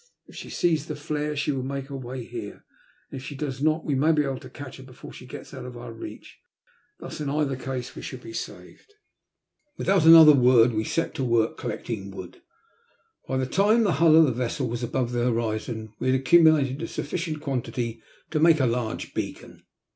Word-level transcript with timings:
If 0.25 0.35
she 0.35 0.49
sees 0.49 0.87
the 0.87 0.95
flare 0.95 1.35
she 1.35 1.51
will 1.51 1.61
make 1.61 1.89
her 1.89 1.95
way 1.95 2.23
here, 2.23 2.65
and 3.11 3.21
if 3.21 3.23
she 3.23 3.35
does 3.35 3.61
not, 3.61 3.85
we 3.85 3.93
may 3.93 4.11
be 4.11 4.23
able 4.23 4.39
to 4.39 4.49
catch 4.49 4.77
her 4.77 4.83
before 4.83 5.13
she 5.13 5.27
gets 5.27 5.53
out 5.53 5.63
of 5.63 5.77
our 5.77 5.93
reach. 5.93 6.39
Thus 6.99 7.21
in 7.21 7.29
either 7.29 7.55
case 7.55 7.95
we 7.95 8.01
shall 8.01 8.17
be 8.17 8.33
saved." 8.33 8.95
Without 9.77 10.03
another 10.07 10.33
word 10.33 10.73
we 10.73 10.85
set 10.85 11.13
to 11.13 11.23
work 11.23 11.55
collecting 11.55 12.09
wood. 12.09 12.41
By 13.27 13.37
the 13.37 13.45
time 13.45 13.83
the 13.83 13.91
hull 14.01 14.15
of 14.15 14.25
the 14.25 14.31
vessel 14.31 14.67
was 14.67 14.81
above 14.81 15.11
the 15.11 15.25
horizon 15.31 15.93
we 15.99 16.09
had 16.09 16.19
accumulated 16.19 16.81
a 16.81 16.87
sufficient 16.87 17.39
quantity 17.39 18.01
to 18.31 18.39
make 18.39 18.59
a 18.59 18.65
large 18.65 19.13
beacon. 19.13 19.65